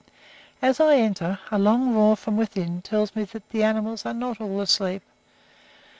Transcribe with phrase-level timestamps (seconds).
[0.63, 4.41] As I enter, a long roar from within tells me that the animals are not
[4.41, 5.03] all asleep.